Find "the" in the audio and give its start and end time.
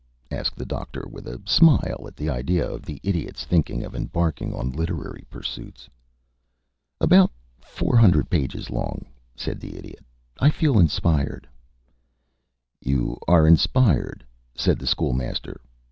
0.55-0.65, 2.15-2.27, 2.81-2.99, 9.59-9.77, 14.79-14.87